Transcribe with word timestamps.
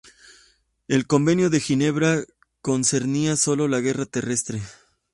El 0.87 1.05
Convenio 1.05 1.51
de 1.51 1.59
Ginebra 1.59 2.23
concernía 2.63 3.35
solo 3.35 3.65
a 3.65 3.69
la 3.69 3.81
guerra 3.81 4.07
terrestre. 4.07 4.59